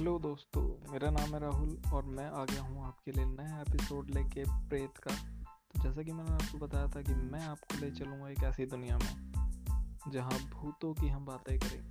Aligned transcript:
Hello 0.00 0.18
दोस्तों, 0.18 0.92
मेरा 0.92 1.10
नाम 1.10 1.34
है 1.34 1.40
राहुल 1.40 1.82
और 1.92 2.04
मैं 2.04 2.30
आ 2.30 2.44
गया 2.44 2.62
हूँ 2.62 2.86
आपके 2.86 3.12
लिए 3.12 3.24
नया 3.24 3.60
एपिसोड 3.60 4.10
लेके 4.10 4.44
प्रेत 4.68 4.98
का। 4.98 5.14
तो 5.44 5.82
जैसा 5.82 6.02
कि 6.02 6.12
मैंने 6.12 6.32
आपको 6.32 6.58
बताया 6.58 6.86
था 6.88 7.02
कि 7.02 7.14
मैं 7.14 7.42
आपको 7.42 7.80
ले 7.80 7.90
चलूँगा 7.90 8.28
एक 8.28 8.42
ऐसी 8.44 8.66
दुनिया 8.66 8.98
में, 8.98 9.32
जहाँ 10.08 10.30
भूतों 10.30 10.94
की 10.94 11.08
हम 11.08 11.26
बातें 11.26 11.58
करें। 11.58 11.82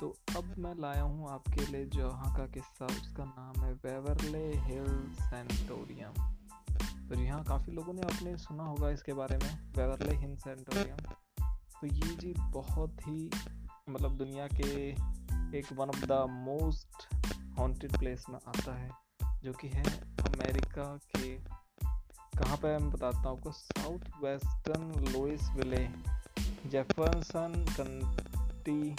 तो 0.00 0.16
अब 0.36 0.54
मैं 0.58 0.74
लाया 0.74 1.02
हूँ 1.02 1.30
आपके 1.30 1.66
लिए 1.72 1.86
जहाँ 1.86 2.36
का 2.36 2.46
किस्सा, 2.46 2.86
उसका 2.86 3.24
नाम 3.24 3.64
है 3.64 3.72
वेवरले 3.72 4.46
हिल 4.56 5.12
सेंटोरियम 5.20 6.12
तो 7.08 7.14
जी 7.14 7.26
हाँ 7.26 7.44
काफ़ी 7.44 7.72
लोगों 7.72 7.92
ने 7.92 8.02
आपने 8.02 8.36
सुना 8.36 8.64
होगा 8.64 8.90
इसके 8.90 9.12
बारे 9.12 9.36
में 9.36 9.72
वेवरले 9.76 10.16
हिल 10.16 10.36
सेंटोरियम 10.36 10.96
तो 11.80 11.86
ये 11.86 12.16
जी 12.16 12.34
बहुत 12.38 12.96
ही 13.08 13.30
मतलब 13.90 14.16
दुनिया 14.16 14.46
के 14.46 14.94
एक 15.46 15.66
one 15.72 15.88
of 15.88 16.04
the 16.04 16.26
most 16.30 17.15
haunted 17.58 17.96
place 17.98 18.24
में 18.28 18.38
आता 18.38 18.74
है, 18.74 18.90
जो 19.44 19.52
कि 19.52 19.68
है 19.68 19.84
अमेरिका 20.22 20.84
के, 21.16 21.34
कहाँ 22.38 22.56
पर 22.56 22.78
मैं 22.78 22.90
बताता 22.90 23.18
हूँ 23.18 23.36
आपको 23.36 23.50
south 23.52 24.22
western 24.24 25.06
Louisville 25.50 25.86
Jefferson 26.70 27.64
county 27.70 28.94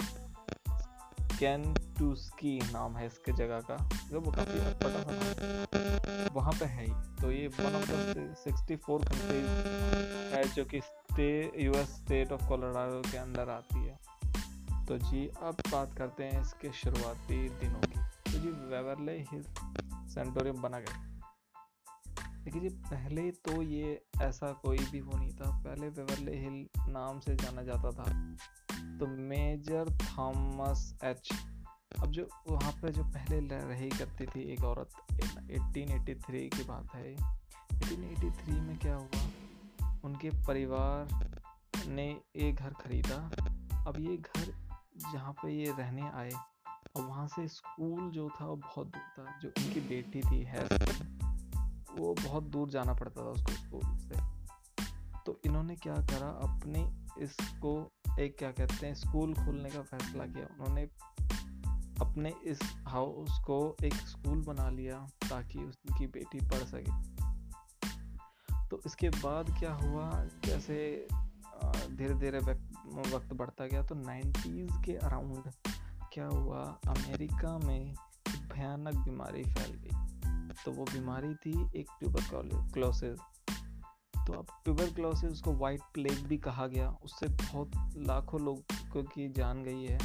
Kentucky 1.38 2.58
नाम 2.72 2.96
है 2.96 3.06
इसके 3.06 3.32
जगह 3.32 3.60
का, 3.60 3.76
जो 4.10 4.20
वो 4.20 4.30
काफ़ी 4.32 4.58
अटपटा 4.60 5.04
नाम 5.08 6.34
वहाँ 6.34 6.52
पे 6.52 6.64
है 6.66 6.86
तो 7.16 7.30
ये 7.32 7.46
one 7.48 7.76
of 7.76 7.90
sixty 8.38 8.76
four 8.76 9.04
countries 9.04 10.34
है, 10.34 10.42
जो 10.54 10.64
कि 10.64 10.80
state 10.80 11.28
US 11.64 11.94
state 11.96 12.32
of 12.32 12.46
Colorado 12.48 13.00
के 13.10 13.16
अंदर 13.18 13.48
आती 13.50 13.86
है। 13.86 13.98
तो 14.86 14.98
जी, 14.98 15.26
अब 15.42 15.62
बात 15.72 15.94
करते 15.98 16.24
हैं 16.24 16.40
इसके 16.40 16.72
शुरुआती 16.72 17.48
दिनों 17.48 17.80
की। 17.82 17.97
जी 18.38 18.48
वेवरले 18.48 19.20
हिल 19.20 19.42
सेंटोरियम 20.08 20.62
बना 20.62 20.80
गया 20.80 21.14
देखिए 22.38 22.60
जी, 22.60 22.68
पहले 22.68 23.30
तो 23.30 23.62
ये 23.62 24.04
ऐसा 24.22 24.52
कोई 24.52 24.78
भी 24.78 25.00
वो 25.00 25.18
नहीं 25.18 25.30
था। 25.30 25.62
पहले 25.62 25.88
वेवरले 25.88 26.38
हिल 26.38 26.68
नाम 26.88 27.20
से 27.20 27.34
जाना 27.34 27.62
जाता 27.62 27.90
था। 27.90 28.36
तो 28.98 29.06
मेजर 29.06 29.98
थॉमस 29.98 30.98
एच। 31.04 31.30
अब 32.02 32.10
जो 32.10 32.28
वहाँ 32.48 32.72
पे 32.72 32.92
जो 32.92 33.04
पहले 33.04 33.40
रही 33.40 33.88
करती 33.88 34.26
थी 34.26 34.52
एक 34.52 34.64
औरत 34.64 34.90
1883 35.50 36.48
की 36.48 36.64
बात 36.64 36.94
है। 36.94 37.16
1883 37.72 38.60
में 38.60 38.78
क्या 38.78 38.96
हुआ? 38.96 39.28
उनके 40.04 40.30
परिवार 40.30 41.08
ने 41.86 42.20
एक 42.36 42.54
घर 42.54 42.70
खरीदा। 42.70 43.30
अब 43.86 43.94
ये 43.98 44.16
घर 44.16 44.54
जहाँ 45.12 45.32
पे 45.32 45.52
ये 45.52 45.72
रहने 45.78 46.02
आए 46.02 46.30
और 46.96 47.02
वहाँ 47.04 47.26
से 47.28 47.46
स्कूल 47.48 48.10
जो 48.10 48.28
था 48.30 48.46
वो 48.46 48.56
बहुत 48.56 48.86
दूर 48.86 49.02
था, 49.18 49.38
जो 49.40 49.48
उनकी 49.48 49.80
बेटी 49.88 50.20
थी 50.20 50.42
है 50.44 50.64
वो 51.98 52.14
बहुत 52.14 52.42
दूर 52.44 52.68
जाना 52.70 52.94
पड़ता 52.94 53.24
था 53.24 53.30
उसको 53.30 53.52
स्कूल 53.52 53.96
से। 53.98 54.16
तो 55.26 55.40
इन्होंने 55.46 55.76
क्या 55.76 55.94
करा, 55.94 56.28
अपने 56.48 56.80
इसको 57.22 57.72
एक 58.20 58.36
क्या 58.38 58.50
कहते 58.50 58.86
हैं, 58.86 58.94
स्कूल 58.94 59.34
खोलने 59.34 59.70
का 59.70 59.82
फैसला 59.82 60.26
किया। 60.26 60.46
उन्होंने 60.46 60.82
अपने 62.00 62.32
इस 62.44 62.58
हाउस 62.86 63.38
को 63.46 63.76
एक 63.84 63.94
स्कूल 63.94 64.42
बना 64.44 64.68
लिया 64.70 64.98
ताकि 65.24 65.58
उनकी 65.58 66.06
बेटी 66.08 66.40
पढ़ 66.40 66.64
सके। 66.64 66.92
तो 68.68 68.80
इसके 68.86 69.08
बाद 69.10 69.50
क्या 69.58 69.72
हुआ, 69.74 70.10
जैसे 70.44 71.06
धीरे 71.90 72.14
धीरे 72.14 72.38
वक्त 72.38 73.32
बढ़ता 73.32 73.66
गया 73.66 73.82
तो 73.82 73.94
नाइन्टीज़ 73.94 74.72
के 74.84 74.96
अराउंड 74.96 75.50
क्या 76.18 76.26
हुआ? 76.26 76.78
अमेरिका 76.88 77.58
में 77.58 77.94
भयानक 78.28 78.94
बीमारी 78.94 79.42
फैल 79.42 79.72
गई। 79.72 80.54
तो 80.64 80.72
वो 80.72 80.84
बीमारी 80.84 81.34
थी 81.34 81.80
एक 81.80 81.86
ट्यूबरक्लोसिस 82.00 83.18
तो 84.26 84.32
अब 84.32 84.46
ट्यूबरक्लोसिस 84.64 85.30
उसको 85.30 85.52
वाइट 85.52 85.80
प्लेग 85.94 86.26
भी 86.26 86.38
कहा 86.38 86.66
गया। 86.66 86.90
उससे 87.04 87.26
बहुत 87.28 87.70
लाखों 87.96 88.40
लोगों 88.40 89.02
की 89.02 89.28
जान 89.28 89.62
गई 89.62 89.84
है। 89.84 89.98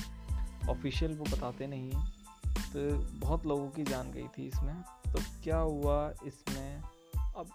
ऑफिशियल 0.70 1.18
वो 1.18 1.26
बताते 1.38 1.68
नहीं 1.68 1.92
हैं। 1.92 2.08
तो 2.48 2.98
बहुत 3.20 3.46
लोगों 3.46 3.70
की 3.70 3.84
जान 3.84 4.12
गई 4.12 4.28
थी 4.28 4.48
इसमें। 4.48 4.82
तो 4.82 5.42
क्या 5.44 5.58
हुआ 5.58 6.14
इसमें? 6.26 6.82
अब 7.18 7.48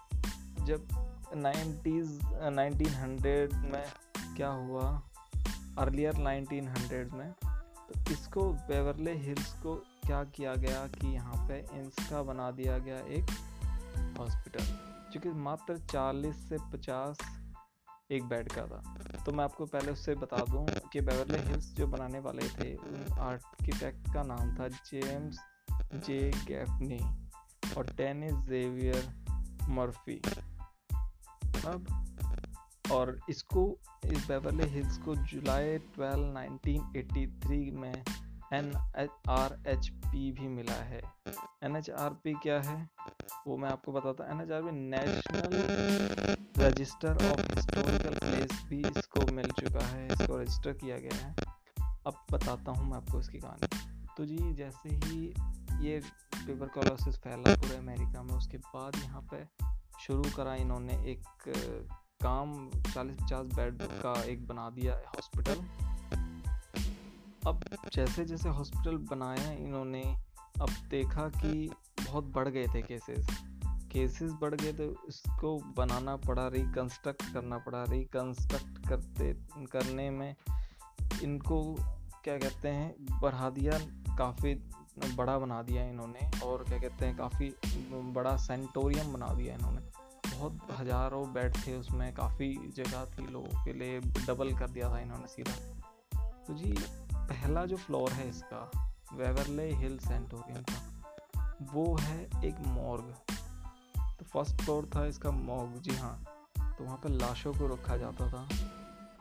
जब 0.61 0.87
नाइन्टीज़ 1.35 2.19
नाइनटीन 2.49 2.93
हंड्रेड 2.93 3.53
में 3.53 3.85
क्या 4.37 4.49
हुआ? 4.49 5.01
अर्लियर 5.77 6.17
नाइनटीन 6.17 6.67
हंड्रेड 6.67 7.13
में 7.13 7.33
तो 7.89 8.11
इसको 8.11 8.53
बेवरले 8.53 9.13
हिल्स 9.13 9.53
को 9.53 9.75
क्या 9.75 10.23
किया 10.23 10.55
गया 10.55 10.87
कि 10.87 11.07
यहाँ 11.07 11.47
पे 11.47 11.59
इंस्का 11.59 12.23
बना 12.23 12.51
दिया 12.51 12.77
गया 12.77 12.97
एक 12.97 13.25
हॉस्पिटल 14.19 14.63
जो 15.11 15.19
कि 15.19 15.29
मात्र 15.29 15.77
40 15.77 16.33
से 16.33 16.57
50 16.57 17.17
एक 18.11 18.23
बेड 18.23 18.51
का 18.51 18.61
था। 18.61 18.97
तो 19.25 19.31
मैं 19.31 19.43
आपको 19.43 19.65
पहले 19.65 19.91
उससे 19.91 20.15
बता 20.15 20.37
दूँ 20.37 20.65
कि 20.65 21.01
बेवरले 21.01 21.37
हिल्स 21.37 21.73
जो 21.73 21.87
बनाने 21.87 22.19
वाले 22.19 22.49
थे 22.49 22.75
उन 22.75 23.05
आर्किटेक्ट 23.19 24.13
का 24.13 24.23
नाम 24.23 24.59
था 24.59 24.67
जेम्स 24.67 25.39
जे 25.93 26.31
गैफनी 26.47 26.99
और 27.77 27.85
टेनिस 27.97 28.33
जेवियर 28.33 29.13
मर्फी 29.69 30.21
अब 31.65 32.08
और 32.91 33.19
इसको, 33.29 33.77
इस 34.05 34.27
बेवरली 34.27 34.63
हिल्स 34.63 34.97
को 34.97 35.15
जुलाई 35.15 35.77
12 35.77 36.33
1983 36.33 37.71
में 37.71 38.03
एन 38.53 38.73
आर 39.29 39.63
एच 39.67 39.89
पी 39.89 40.31
भी 40.31 40.47
मिला 40.47 40.73
है। 40.73 41.01
एन 41.63 41.75
एच 41.75 41.89
आर 41.89 42.09
पी 42.09 42.33
क्या 42.33 42.61
है? 42.61 42.89
वो 43.47 43.57
मैं 43.57 43.69
आपको 43.69 43.91
बताता 43.91 44.23
हूँ। 44.23 44.31
N 44.31 44.41
H 44.41 44.51
R 44.51 44.61
P 44.61 44.71
national 44.71 46.65
register 46.65 47.13
of 47.13 47.41
historical 47.41 48.17
place 48.17 48.65
भी 48.67 48.79
इसको 48.79 49.31
मिल 49.31 49.51
चुका 49.51 49.85
है। 49.85 50.07
इसको 50.07 50.37
रजिस्टर 50.37 50.73
किया 50.73 50.97
गया 50.97 51.15
है। 51.15 51.35
अब 52.07 52.25
बताता 52.31 52.71
हूँ 52.71 52.89
मैं 52.89 52.97
आपको 52.97 53.19
इसकी 53.19 53.37
कहानी। 53.37 53.67
तो 54.17 54.25
जी, 54.25 54.53
जैसे 54.53 54.89
ही 54.89 55.33
ये 55.81 55.99
ट्यूबरकोलोसिस 56.45 57.15
फैला 57.15 57.55
पूरे 57.55 57.75
अमेरिका 57.75 58.23
में, 58.23 58.33
उसके 58.33 58.57
बाद 58.57 58.95
यहाँ 58.95 59.27
पे 59.33 59.65
शुरू 59.99 60.23
करा 60.37 60.55
इन्होंने 60.55 60.93
एक 60.93 61.23
काम 62.23 62.53
40-50 62.69 63.53
बेड 63.55 63.81
का 63.81 64.13
एक 64.23 64.47
बना 64.47 64.69
दिया 64.69 64.93
है 64.93 65.03
हॉस्पिटल। 65.07 65.59
अब 67.47 67.63
जैसे 67.93 68.25
जैसे 68.25 68.49
हॉस्पिटल 68.49 68.97
बनाया 69.09 69.51
इन्होंने 69.51 70.01
अब 70.61 70.69
देखा 70.89 71.27
कि 71.29 71.69
बहुत 72.01 72.23
बढ़ 72.25 72.47
गए 72.47 72.65
थे 72.67 72.81
केसेस। 72.81 73.27
केसेस 73.91 74.31
बढ़ 74.31 74.55
गए 74.55 74.73
तो 74.73 74.83
इसको 75.07 75.57
बनाना 75.77 76.15
पड़ा 76.17 76.47
रिकन्स्ट्रक्ट 76.47 77.23
करना 77.33 77.57
पड़ा। 77.57 77.83
रिकन्स्ट्रक्ट 77.83 78.87
करते, 78.89 79.33
करने 79.71 80.09
में 80.09 80.35
इनको 81.23 81.61
क्या 82.23 82.37
कहते 82.37 82.67
हैं, 82.67 83.19
बढ़ा 83.21 83.49
दिया, 83.49 83.79
काफ़ी 84.17 84.53
बड़ा 85.15 85.37
बना 85.39 85.61
दिया 85.61 85.83
इन्होंने 85.83 86.29
और 86.43 86.63
क्या 86.63 86.79
कहते 86.79 87.05
हैं, 87.05 87.15
काफ़ी 87.17 87.53
बड़ा 88.13 88.35
सेंटोरियम 88.37 89.13
बना 89.13 89.33
दिया 89.33 89.55
इन्होंने। 89.55 89.98
बहुत 90.39 90.67
हज़ारों 90.71 91.21
बेड 91.33 91.55
थे 91.55 91.75
उसमें, 91.75 92.13
काफ़ी 92.13 92.53
जगह 92.75 93.05
थी 93.05 93.25
लोगों 93.27 93.63
के 93.63 93.73
लिए 93.73 93.99
डबल 93.99 94.53
कर 94.57 94.69
दिया 94.69 94.89
था 94.89 94.99
इन्होंने 94.99 95.27
सीधा। 95.27 95.53
तो 96.47 96.53
जी, 96.53 96.73
पहला 97.13 97.65
जो 97.65 97.77
फ्लोर 97.77 98.11
है 98.11 98.27
इसका 98.29 98.59
वेवरले 99.13 99.65
हिल 99.73 99.97
सेंटोरियम 99.99 100.63
का, 100.63 100.79
वो 101.73 101.95
है 101.95 102.23
एक 102.45 102.59
मॉर्ग 102.67 103.13
तो 104.19 104.25
फ़र्स्ट 104.25 104.61
फ्लोर 104.61 104.89
था 104.95 105.05
इसका 105.05 105.31
मॉर्ग 105.31 105.75
जी 105.81 105.95
हाँ। 105.95 106.15
तो 106.57 106.83
वहाँ 106.83 106.97
पर 106.97 107.09
लाशों 107.09 107.53
को 107.53 107.67
रखा 107.67 107.97
जाता 107.97 108.27
था। 108.29 108.47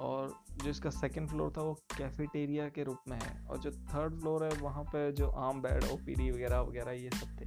और 0.00 0.34
जो 0.62 0.70
इसका 0.70 0.90
सेकंड 0.90 1.28
फ्लोर 1.28 1.52
था, 1.56 1.62
वो 1.62 1.74
कैफेटेरिया 1.96 2.68
के 2.68 2.84
रूप 2.84 2.98
में 3.08 3.18
है। 3.20 3.32
और 3.46 3.58
जो 3.58 3.70
थर्ड 3.70 4.20
फ्लोर 4.20 4.44
है, 4.44 4.50
वहाँ 4.60 4.84
पे 4.84 5.10
जो 5.12 5.28
आम 5.28 5.62
बेड 5.62 5.84
ओपीडी 5.84 6.30
वगैरह 6.30 6.60
वगैरह, 6.60 6.92
ये 6.92 7.10
सब 7.10 7.40
थे। 7.40 7.46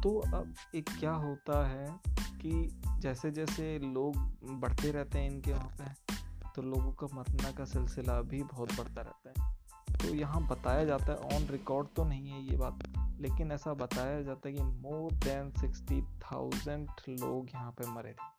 तो 0.00 0.18
अब 0.34 0.54
एक 0.74 0.90
क्या 1.00 1.12
होता 1.12 1.66
है 1.68 2.11
कि 2.42 2.68
जैसे 3.00 3.30
जैसे 3.30 3.78
लोग 3.78 4.16
बढ़ते 4.60 4.90
रहते 4.90 5.18
हैं 5.18 5.30
इनके 5.30 5.52
वहाँ 5.52 5.70
पे 5.78 6.14
तो 6.54 6.62
लोगों 6.62 6.92
का 6.92 7.06
मरना 7.16 7.50
का 7.50 7.64
सिलसिला 7.64 8.20
भी 8.22 8.42
बहुत 8.42 8.76
बढ़ता 8.78 9.02
रहता 9.02 9.28
है। 9.30 9.50
तो 9.98 10.14
यहाँ 10.14 10.46
बताया 10.48 10.84
जाता 10.84 11.12
है 11.12 11.36
ऑन 11.36 11.46
रिकॉर्ड 11.48 11.88
तो 11.96 12.04
नहीं 12.04 12.30
है 12.30 12.42
ये 12.42 12.56
बात, 12.56 12.82
लेकिन 13.20 13.52
ऐसा 13.52 13.74
बताया 13.74 14.20
जाता 14.22 14.48
है 14.48 14.54
कि 14.54 14.62
मोर 14.62 15.12
देन 15.14 15.50
सिक्सटी 15.60 16.00
थाउज़ेंड 16.22 16.88
लोग 17.10 17.48
यहाँ 17.54 17.70
पे 17.70 17.90
मरे 17.90 18.12
थे। 18.12 18.30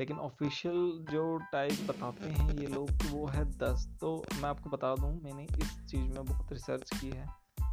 लेकिन 0.00 0.16
ऑफिशियल 0.18 1.06
जो 1.10 1.36
टाइप 1.52 1.86
बताते 1.88 2.28
हैं 2.28 2.48
ये 2.50 2.66
लोग, 2.66 2.90
वो 3.10 3.26
है 3.26 3.44
दस 3.58 3.88
तो 4.00 4.16
मैं 4.34 4.48
आपको 4.48 4.70
बता 4.70 4.94
दूँ, 4.94 5.12
मैंने 5.22 5.44
इस 5.44 5.78
चीज़ 5.86 6.10
में 6.10 6.24
बहुत 6.24 6.52
रिसर्च 6.52 6.90
की 7.00 7.10
है। 7.10 7.26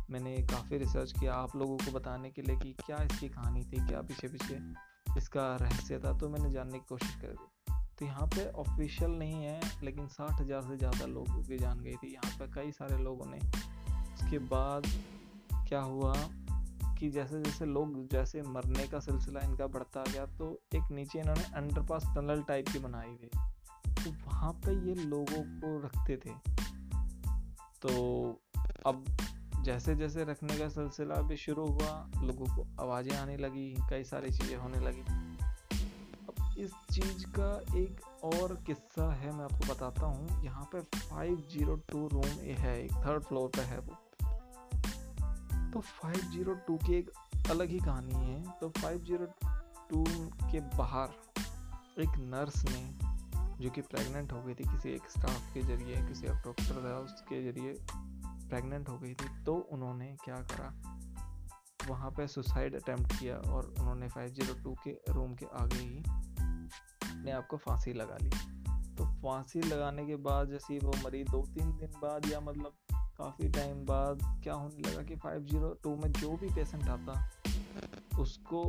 मैंने 0.10 0.36
काफ़ी 0.44 0.78
रिसर्च 0.78 1.12
किया 1.12 1.34
आप 1.36 1.56
लोगों 1.56 1.78
को 1.78 1.92
बताने 1.92 2.30
के 2.32 2.42
लिए 2.42 2.56
कि 2.58 2.72
क्या 2.86 2.98
इसकी 3.04 3.30
कहानी 3.30 3.64
थी, 3.64 3.86
क्या 3.88 4.02
पीछे 4.02 4.28
पीछे 4.28 4.60
इसका 5.18 5.56
रहस्य 5.56 6.00
था 6.00 6.12
तो 6.20 6.30
मैंने 6.30 6.52
जानने 6.52 6.80
की 6.80 6.86
कोशिश 6.90 7.16
कर 7.16 7.28
दी। 7.30 7.74
तो 8.00 8.06
यहाँ 8.06 8.28
पे 8.28 8.46
ऑफिशियल 8.54 9.12
नहीं 9.12 9.44
है, 9.44 9.60
लेकिन 9.84 10.08
साठ 10.10 10.42
हज़ार 10.42 10.62
से 10.64 10.78
ज़्यादा 10.78 11.06
लोगों 11.08 11.44
की 11.44 11.58
जान 11.58 11.80
गई 11.80 11.94
थी। 11.94 12.14
यहाँ 12.14 12.38
पर 12.40 12.52
कई 12.54 12.72
सारे 12.72 12.98
लोगों 13.04 13.26
ने 13.26 13.38
उसके 13.38 14.40
बाद 14.48 14.88
क्या 15.68 15.82
हुआ 15.82 16.14
कि 17.00 17.10
जैसे 17.12 17.42
जैसे 17.42 17.66
लोग 17.66 18.08
जैसे 18.08 18.42
मरने 18.44 18.88
का 18.88 19.00
सिलसिला 19.00 19.40
इनका 19.42 19.68
बढ़ता 19.68 20.04
गया 20.04 20.26
तो 20.38 20.50
एक 20.76 20.92
नीचे 20.92 21.20
इन्होंने 21.20 21.44
अंडरपास 21.56 22.06
टनल 22.16 22.42
टाइप 22.44 22.70
की 22.70 22.80
बनाई 22.80 23.08
हुई 23.10 23.30
तो 23.96 24.12
वहाँ 24.26 24.52
पे 24.66 24.74
ये 24.88 24.96
लोगों 24.96 25.42
को 25.60 25.78
रखते 25.80 26.18
थे। 26.18 26.34
तो 27.82 27.92
अब 28.86 29.04
जैसे 29.66 29.96
जैसे 29.96 30.24
रखने 30.24 30.58
का 30.58 30.70
सिलसिला 30.70 31.16
भी 31.16 31.38
शुरू 31.38 31.66
हुआ, 31.66 32.10
लोगों 32.24 32.46
को 32.46 32.84
आवाज़ें 32.84 33.18
आने 33.18 33.38
लगी, 33.38 33.76
कई 33.90 34.04
सारी 34.04 34.32
चीज़ें 34.32 34.58
होने 34.58 34.80
लगी। 34.80 35.02
अब 36.28 36.56
इस 36.58 36.72
चीज़ 36.94 37.26
का 37.40 37.78
एक 37.78 38.02
और 38.24 38.64
किस्सा 38.68 39.14
है, 39.14 39.32
मैं 39.34 39.46
आपको 39.46 39.74
बताता 39.74 40.06
हूँ। 40.06 40.44
यहाँ 40.44 40.70
पे 40.76 40.82
502 40.82 42.08
रूम 42.08 42.26
है, 42.42 42.86
एक 42.86 42.92
थर्ड 42.92 43.24
फ्लोर 43.24 43.50
पे 43.50 43.62
है 43.62 43.80
वो। 43.80 43.96
तो 45.74 45.80
502 45.80 46.88
की 46.88 46.94
एक 46.94 47.12
अलग 47.50 47.70
ही 47.70 47.80
कहानी 47.80 48.16
है। 48.16 48.44
तो 48.62 48.70
502 48.70 50.06
के 50.52 50.60
बाहर 50.60 51.10
एक 52.02 52.14
नर्स 52.18 52.66
ने, 52.66 53.16
जो 53.64 53.70
कि 53.70 53.82
प्रेग्नेंट 53.82 54.32
हो 54.32 54.44
गई 54.44 54.54
थी 54.54 54.64
किसी 54.64 54.90
एक 54.90 55.10
स्टाफ 55.10 55.54
के 55.54 55.62
ज़रिए, 55.62 56.08
किसी 56.08 56.26
एक 56.28 56.34
डॉक्टर 56.34 56.92
था 56.92 57.00
उसके 57.00 57.52
ज़रिए 57.52 57.74
प्रेग्नेंट 58.56 58.90
हो 58.90 58.98
गई 58.98 59.14
थी 59.14 59.44
तो 59.44 59.56
उन्होंने 59.56 60.18
क्या 60.24 60.36
करा? 60.36 60.74
वहाँ 61.90 62.12
पे 62.12 62.28
सुसाइड 62.28 62.76
अटेम्प्ट 62.76 63.20
किया 63.20 63.38
और 63.38 63.74
उन्होंने 63.80 64.08
502 64.08 64.76
के 64.84 65.14
रूम 65.14 65.36
के 65.36 65.46
आगे 65.46 65.78
ही 65.78 65.98
अपने 66.00 67.32
आप 67.32 67.48
को 67.48 67.58
फांसी 67.58 67.94
लगा 67.94 68.18
ली। 68.22 68.30
तो 68.96 69.06
फांसी 69.06 69.62
लगाने 69.62 70.06
के 70.06 70.16
बाद 70.16 70.50
जैसे 70.50 70.80
वो 70.80 70.94
मरी 71.06 71.24
दो 71.24 71.46
तीन 71.46 71.78
दिन 71.78 71.90
बाद 72.02 72.32
या 72.32 72.40
मतलब 72.40 72.74
काफ़ी 72.94 73.50
टाइम 73.50 73.86
बाद 73.86 74.42
क्या 74.44 74.54
होने 74.54 74.92
लगा 74.92 75.04
कि 75.04 75.16
502 75.16 75.96
में 75.96 76.12
जो 76.12 76.38
भी 76.38 76.50
पेशेंट 76.50 76.88
आता, 76.88 77.32
उसको 78.20 78.64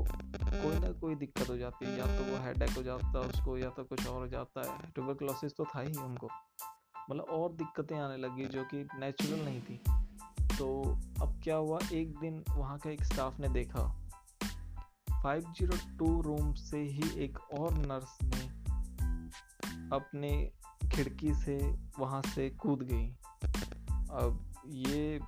कोई 0.44 0.78
ना 0.78 0.92
कोई 0.92 1.14
दिक्कत 1.14 1.48
हो 1.48 1.56
जाती 1.56 1.98
या 1.98 2.06
तो 2.06 2.24
वो 2.24 2.44
हेड 2.44 2.62
हो 2.62 2.82
जाता, 2.82 3.20
उसको 3.20 3.58
या 3.58 3.70
तो 3.70 3.84
कुछ 3.84 4.06
और 4.06 4.20
हो 4.20 4.28
जाता 4.28 4.72
है। 4.72 4.90
ट्यूबरक्लोसिस 4.94 5.56
तो 5.56 5.64
था 5.64 5.80
ही 5.80 5.94
उनको। 5.94 6.28
मतलब 7.10 7.24
और 7.24 7.52
दिक्कतें 7.52 7.98
आने 7.98 8.16
लगी 8.16 8.44
जो 8.44 8.64
कि 8.64 8.88
नेचुरल 8.98 9.44
नहीं 9.44 9.60
थी। 9.60 9.80
तो 10.58 10.82
अब 11.22 11.40
क्या 11.44 11.56
हुआ? 11.56 11.78
एक 11.92 12.18
दिन 12.18 12.44
वहाँ 12.50 12.78
का 12.78 12.90
एक 12.90 13.04
स्टाफ 13.04 13.40
ने 13.40 13.48
देखा। 13.48 14.02
502 15.24 16.20
रूम 16.20 16.52
से 16.52 16.78
ही 16.78 17.24
एक 17.24 17.38
और 17.40 17.72
नर्स 17.74 18.18
ने 18.22 18.48
अपने 19.96 20.52
खिड़की 20.92 21.34
से 21.34 21.74
वहाँ 21.98 22.22
से 22.22 22.50
कूद 22.50 22.82
गई। 22.82 23.08
अब 24.10 24.52
ये 24.66 25.20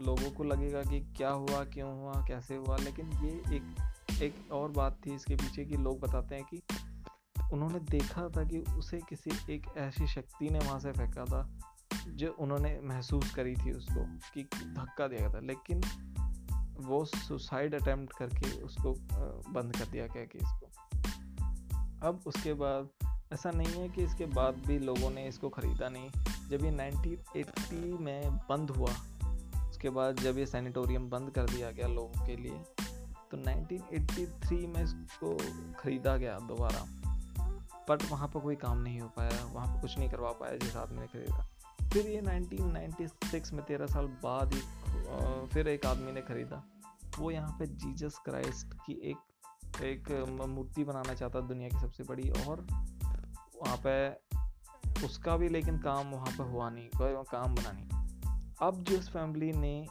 लोगों 0.00 0.30
को 0.30 0.44
लगेगा 0.44 0.82
कि 0.82 1.00
क्या 1.00 1.30
हुआ, 1.30 1.64
क्यों 1.64 2.00
हुआ, 2.00 2.12
कैसे 2.12 2.56
हुआ? 2.56 2.76
लेकिन 2.76 3.12
ये 3.12 3.56
एक 3.56 3.76
एक 4.22 4.52
और 4.52 4.70
बात 4.70 5.00
थी 5.06 5.14
इसके 5.14 5.36
पीछे 5.36 5.64
कि 5.64 5.76
लोग 5.76 6.00
बताते 6.00 6.34
हैं 6.34 6.44
कि 6.44 6.62
उन्होंने 7.52 7.78
देखा 7.78 8.28
था 8.28 8.44
कि 8.44 8.58
उसे 8.58 8.98
किसी 9.08 9.54
एक 9.54 9.66
ऐसी 9.76 10.06
शक्ति 10.06 10.50
ने 10.50 10.58
वहाँ 10.58 10.78
से 10.80 10.92
फेंका 10.92 11.24
था, 11.24 11.48
जो 12.08 12.32
उन्होंने 12.38 12.80
महसूस 12.84 13.34
करी 13.34 13.54
थी 13.54 13.72
उसको, 13.72 14.04
कि 14.34 14.42
धक्का 14.42 15.08
दिया 15.08 15.32
था। 15.34 15.40
लेकिन 15.40 15.80
वो 16.80 17.04
सुसाइड 17.04 17.74
अटेम्प्ट 17.74 18.16
करके 18.18 18.50
उसको 18.62 18.92
बंद 19.52 19.76
कर 19.76 19.84
दिया 19.84 20.06
क्या 20.06 20.24
कि। 20.24 20.38
इसको 20.38 20.66
अब 22.08 22.22
उसके 22.26 22.52
बाद 22.54 22.88
ऐसा 23.32 23.50
नहीं 23.50 23.80
है 23.80 23.88
कि 23.88 24.04
इसके 24.04 24.26
बाद 24.26 24.54
भी 24.66 24.78
लोगों 24.78 25.10
ने 25.10 25.26
इसको 25.28 25.48
ख़रीदा 25.48 25.88
नहीं। 25.88 26.10
जब 26.48 26.64
ये 26.64 26.70
1980 26.70 27.98
में 28.00 28.36
बंद 28.36 28.70
हुआ, 28.70 28.90
उसके 29.68 29.90
बाद 29.90 30.16
जब 30.16 30.38
ये 30.38 30.46
सैनिटोरियम 30.46 31.10
बंद 31.10 31.30
कर 31.30 31.44
दिया 31.44 31.70
गया 31.70 31.86
लोगों 31.86 32.26
के 32.26 32.36
लिए 32.36 32.62
तो 33.30 33.36
1983 33.36 34.66
में 34.66 34.82
इसको 34.84 35.36
ख़रीदा 35.74 36.16
गया 36.16 36.38
दोबारा। 36.38 36.97
बट 37.88 38.02
वहाँ 38.10 38.28
पर 38.28 38.40
कोई 38.40 38.56
काम 38.56 38.78
नहीं 38.78 39.00
हो 39.00 39.08
पाया, 39.08 39.44
वहाँ 39.44 39.66
पर 39.66 39.80
कुछ 39.80 39.98
नहीं 39.98 40.08
करवा 40.10 40.30
पाया 40.32 40.56
जिस 40.56 40.76
आदमी 40.76 41.00
ने 41.00 41.06
ख़रीदा। 41.06 41.46
फिर 41.92 42.06
ये 42.06 42.20
1996 42.22 43.52
में 43.52 43.64
तेरह 43.64 43.86
साल 43.86 44.06
बाद 44.24 44.54
ही 44.54 44.60
फिर 45.52 45.68
एक 45.68 45.86
आदमी 45.86 46.12
ने 46.12 46.20
ख़रीदा। 46.22 46.62
वो 47.18 47.30
यहाँ 47.30 47.56
पे 47.58 47.66
जीसस 47.66 48.18
क्राइस्ट 48.24 48.74
की 48.76 49.00
एक 49.10 49.26
एक 49.82 50.10
मूर्ति 50.48 50.84
बनाना 50.84 51.14
चाहता 51.14 51.40
दुनिया 51.40 51.68
की 51.68 51.80
सबसे 51.80 52.04
बड़ी 52.04 52.28
और 52.30 52.66
वहाँ 53.56 53.76
पे 53.86 55.04
उसका 55.06 55.36
भी 55.36 55.48
लेकिन 55.48 55.78
काम 55.78 56.10
वहाँ 56.10 56.32
पे 56.38 56.42
हुआ 56.42 56.68
नहीं, 56.70 56.88
कोई 56.88 57.12
काम 57.30 57.54
बना 57.54 57.72
नहीं। 57.72 57.88
अब 58.62 58.84
जिस 58.84 59.08
फैमिली 59.08 59.52
ने 59.52 59.86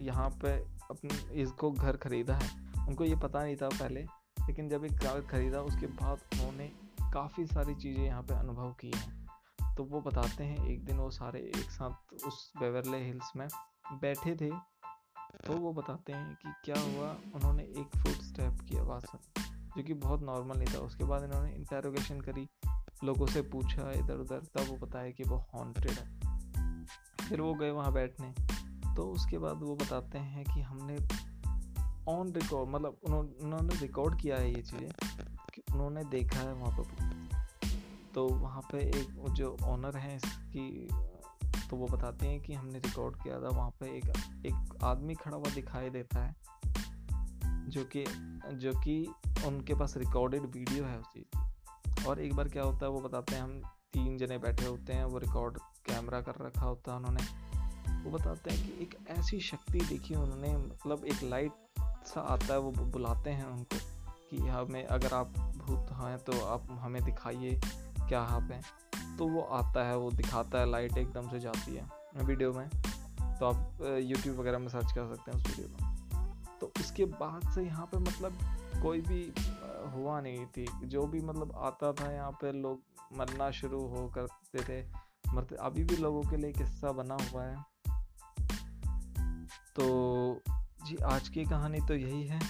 यहाँ 0.00 0.28
पे 0.42 0.52
अपने, 0.90 1.40
इसको 1.42 1.70
घर 1.70 1.96
ख़रीदा 1.96 2.34
है, 2.34 2.48
उनको 2.88 3.04
ये 3.04 3.16
पता 3.16 3.42
नहीं 3.42 3.56
था 3.56 3.68
पहले, 3.70 4.00
लेकिन 4.40 4.68
जब 4.68 4.84
एक 4.84 4.92
घर 4.92 5.20
ख़रीदा, 5.30 5.60
उसके 5.60 5.86
बाद 5.86 6.18
उन्होंने 6.32 6.70
काफ़ी 7.12 7.46
सारी 7.46 7.74
चीज़ें 7.74 8.04
यहाँ 8.04 8.22
पे 8.22 8.34
अनुभव 8.34 8.72
की 8.80 8.90
हैं। 8.96 9.74
तो 9.76 9.84
वो 9.84 10.00
बताते 10.00 10.44
हैं, 10.44 10.66
एक 10.66 10.84
दिन 10.84 10.96
वो 10.96 11.10
सारे 11.10 11.40
एक 11.40 11.70
साथ 11.70 12.26
उस 12.26 12.52
बेवरले 12.58 12.98
हिल्स 12.98 13.32
में 13.36 13.46
बैठे 14.00 14.34
थे 14.36 14.50
तो 15.46 15.52
वो 15.54 15.72
बताते 15.72 16.12
हैं 16.12 16.34
कि 16.34 16.52
क्या 16.64 16.80
हुआ, 16.80 17.08
उन्होंने 17.34 17.62
एक 17.62 17.96
फुट 17.96 18.22
स्टेप 18.22 18.60
की 18.60 18.78
आवाज़ 18.78 19.04
सुनी, 19.06 19.42
जो 19.76 19.82
कि 19.82 19.94
बहुत 19.96 20.22
नॉर्मल 20.22 20.58
नहीं 20.58 20.74
था। 20.74 20.78
उसके 20.80 21.04
बाद 21.04 21.24
इन्होंने 21.24 21.52
इंटेरोगेशन 21.52 22.20
करी, 22.20 22.48
लोगों 23.04 23.26
से 23.26 23.42
पूछा 23.52 23.90
इधर 23.92 24.16
उधर 24.16 24.40
तब 24.54 24.68
वो 24.68 24.76
बताया 24.76 25.10
कि 25.10 25.24
वो 25.24 25.36
हॉन्टेड 25.54 25.90
है। 25.90 27.28
फिर 27.28 27.40
वो 27.40 27.54
गए 27.54 27.70
वहाँ 27.70 27.92
बैठने 27.92 28.32
तो 28.96 29.10
उसके 29.10 29.38
बाद 29.38 29.62
वो 29.62 29.74
बताते 29.76 30.18
हैं 30.18 30.44
कि 30.44 30.60
हमने 30.60 30.96
ऑन 32.08 32.32
रिकॉर्ड 32.32 32.68
मतलब 32.68 32.96
उन्होंने 33.04 33.80
रिकॉर्ड 33.80 34.20
किया 34.20 34.36
है 34.36 34.50
ये 34.50 34.62
चीज़ें 34.62 34.88
उन्होंने 35.72 36.04
देखा 36.04 36.38
है 36.38 36.52
वहाँ 36.52 36.78
पर 36.80 37.28
तो 38.14 38.28
वहाँ 38.28 38.62
पे 38.72 38.78
एक 38.78 39.24
जो 39.30 39.56
ऑनर 39.64 39.96
हैं 39.96 40.16
इसकी 40.16 40.88
तो 41.70 41.76
वो 41.76 41.86
बताते 41.86 42.26
हैं 42.26 42.40
कि 42.40 42.52
हमने 42.52 42.78
रिकॉर्ड 42.78 43.16
किया 43.16 43.34
था, 43.34 43.48
वहाँ 43.48 43.70
पे 43.70 43.86
एक 43.86 44.04
एक 44.46 44.78
आदमी 44.84 45.14
खड़ा 45.14 45.36
हुआ 45.36 45.50
दिखाई 45.50 45.90
देता 45.90 46.24
है, 46.24 46.36
जो 47.44 47.84
कि 47.84 48.04
जो 48.52 48.72
कि 48.80 49.12
उनके 49.46 49.74
पास 49.74 49.96
रिकॉर्डेड 49.96 50.42
वीडियो 50.42 50.84
है 50.84 50.98
उस 50.98 51.06
चीज़ 51.06 51.24
की। 51.36 52.04
और 52.04 52.20
एक 52.20 52.34
बार 52.34 52.48
क्या 52.48 52.62
होता 52.62 52.84
है, 52.84 52.90
वो 52.90 53.00
बताते 53.00 53.34
हैं, 53.34 53.42
हम 53.42 53.62
तीन 53.92 54.18
जने 54.18 54.38
बैठे 54.38 54.66
होते 54.66 54.92
हैं, 54.92 55.04
वो 55.04 55.18
रिकॉर्ड 55.18 55.58
कैमरा 55.58 56.20
कर 56.20 56.34
रखा 56.40 56.62
होता 56.62 56.90
है 56.90 56.96
उन्होंने। 56.98 57.22
वो 58.04 58.10
बताते 58.18 58.50
हैं 58.50 58.66
कि 58.66 58.82
एक 58.82 58.98
ऐसी 59.08 59.40
शक्ति 59.40 59.80
देखी 59.80 60.14
उन्होंने 60.14 60.56
मतलब 60.56 61.04
एक 61.04 61.22
लाइट 61.22 61.52
सा 61.80 62.20
आता 62.20 62.54
है, 62.54 62.60
वो 62.60 62.70
बुलाते 62.70 63.30
हैं 63.30 63.44
उनको 63.44 63.78
कि 64.30 64.36
हमें 64.36 64.86
अगर 64.86 65.14
आप 65.14 65.49
भूत 65.66 65.90
हैं 65.92 66.18
तो 66.18 66.40
आप 66.44 66.66
हमें 66.80 67.02
दिखाइए 67.04 67.60
क्या 68.08 68.20
आप 68.20 68.50
हैं। 68.52 69.16
तो 69.16 69.26
वो 69.28 69.40
आता 69.40 69.84
है, 69.84 69.96
वो 69.96 70.10
दिखाता 70.10 70.60
है, 70.60 70.70
लाइट 70.70 70.96
एकदम 70.98 71.28
से 71.30 71.40
जाती 71.40 71.74
है 71.76 72.24
वीडियो 72.24 72.52
में। 72.52 72.68
तो 72.68 73.46
आप 73.46 73.78
यूट्यूब 74.02 74.38
वगैरह 74.38 74.58
में 74.58 74.68
सर्च 74.68 74.92
कर 74.92 75.14
सकते 75.14 75.30
हैं 75.30 75.38
उस 75.38 75.46
वीडियो 75.48 75.68
को। 75.68 76.58
तो 76.60 76.72
उसके 76.80 77.04
बाद 77.04 77.50
से 77.54 77.62
यहाँ 77.62 77.86
पे 77.86 77.98
मतलब 77.98 78.38
कोई 78.82 79.00
भी 79.00 79.22
हुआ 79.94 80.20
नहीं 80.20 80.46
थी। 80.46 80.66
जो 80.84 81.06
भी 81.06 81.20
मतलब 81.20 81.52
आता 81.56 81.92
था 81.92 82.12
यहाँ 82.12 82.30
पे, 82.32 82.52
लोग 82.52 82.80
मरना 83.18 83.50
शुरू 83.50 83.80
हो 83.86 84.06
करते 84.08 84.62
थे। 84.64 84.82
मरते, 85.34 85.56
अभी 85.56 85.84
भी 85.84 85.96
लोगों 85.96 86.22
के 86.22 86.36
लिए 86.36 86.52
किस्सा 86.52 86.92
बना 86.92 87.16
हुआ 87.22 87.44
है। 87.44 87.56
तो 89.76 90.40
जी, 90.86 90.96
आज 90.96 91.28
की 91.28 91.44
कहानी 91.44 91.80
तो 91.80 91.94
यही 91.94 92.26
है। 92.26 92.40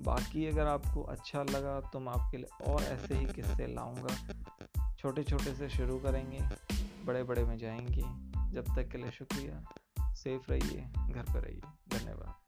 बाकी 0.00 0.46
अगर 0.46 0.66
आपको 0.66 1.02
अच्छा 1.02 1.42
लगा 1.42 1.80
तो 1.80 2.00
मैं 2.00 2.12
आपके 2.12 2.36
लिए 2.36 2.64
और 2.64 2.82
ऐसे 2.82 3.14
ही 3.14 3.26
किस्से 3.26 3.74
लाऊँगा। 3.74 4.34
छोटे 4.98 5.24
छोटे 5.24 5.54
से 5.54 5.68
शुरू 5.68 5.98
करेंगे 5.98 6.38
बड़े 7.04 7.22
बड़े 7.22 7.44
में 7.44 7.58
जाएँगे। 7.58 8.02
जब 8.52 8.64
तक 8.76 8.88
के 8.88 8.98
लिए 8.98 9.10
शुक्रिया। 9.10 9.64
सेफ़ 10.14 10.52
रहिए, 10.52 10.80
घर 11.10 11.22
पर 11.22 11.40
रहिए। 11.40 11.98
धन्यवाद। 11.98 12.45